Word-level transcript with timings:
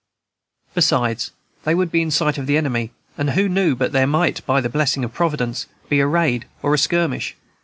Besides, 0.73 1.29
they 1.63 1.75
would 1.75 1.91
be 1.91 2.01
in 2.01 2.09
sight 2.09 2.39
of 2.39 2.47
the 2.47 2.57
enemy, 2.57 2.89
and 3.19 3.29
who 3.29 3.47
knew 3.47 3.75
but 3.75 3.91
there 3.91 4.07
might, 4.07 4.43
by 4.47 4.59
the 4.59 4.67
blessing 4.67 5.03
of 5.03 5.13
Providence, 5.13 5.67
be 5.89 5.99
a 5.99 6.07
raid 6.07 6.47
or 6.63 6.73
a 6.73 6.79
skirmish? 6.79 7.35